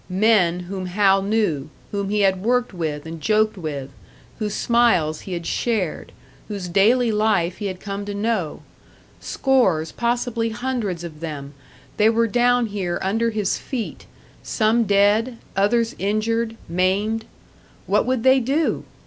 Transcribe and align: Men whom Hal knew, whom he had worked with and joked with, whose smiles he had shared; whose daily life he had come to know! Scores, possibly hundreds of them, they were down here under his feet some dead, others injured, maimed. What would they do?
Men 0.09 0.61
whom 0.61 0.87
Hal 0.87 1.21
knew, 1.21 1.69
whom 1.91 2.09
he 2.09 2.21
had 2.21 2.41
worked 2.43 2.73
with 2.73 3.05
and 3.05 3.21
joked 3.21 3.55
with, 3.55 3.91
whose 4.39 4.55
smiles 4.55 5.21
he 5.21 5.33
had 5.33 5.45
shared; 5.45 6.11
whose 6.47 6.67
daily 6.67 7.11
life 7.11 7.57
he 7.57 7.67
had 7.67 7.79
come 7.79 8.03
to 8.05 8.15
know! 8.15 8.63
Scores, 9.19 9.91
possibly 9.91 10.49
hundreds 10.49 11.03
of 11.03 11.19
them, 11.19 11.53
they 11.97 12.09
were 12.09 12.25
down 12.27 12.65
here 12.65 12.97
under 13.03 13.29
his 13.29 13.59
feet 13.59 14.07
some 14.41 14.85
dead, 14.85 15.37
others 15.55 15.93
injured, 15.99 16.55
maimed. 16.67 17.25
What 17.85 18.07
would 18.07 18.23
they 18.23 18.39
do? 18.39 18.85